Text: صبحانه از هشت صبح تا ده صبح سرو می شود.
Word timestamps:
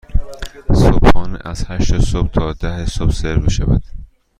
صبحانه 0.75 1.39
از 1.45 1.65
هشت 1.67 1.99
صبح 1.99 2.29
تا 2.31 2.53
ده 2.53 2.85
صبح 2.85 3.11
سرو 3.11 3.41
می 3.41 3.51
شود. 3.51 3.81